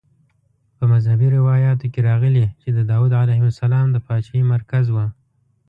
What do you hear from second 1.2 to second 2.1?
روایاتو کې